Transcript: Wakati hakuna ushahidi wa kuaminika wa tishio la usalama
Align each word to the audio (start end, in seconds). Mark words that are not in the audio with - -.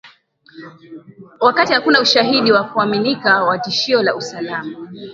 Wakati 1.39 1.73
hakuna 1.73 1.99
ushahidi 2.01 2.51
wa 2.51 2.63
kuaminika 2.63 3.43
wa 3.43 3.59
tishio 3.59 4.03
la 4.03 4.15
usalama 4.15 4.91